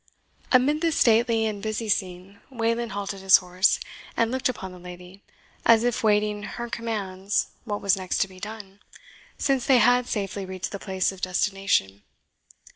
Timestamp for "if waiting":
5.83-6.41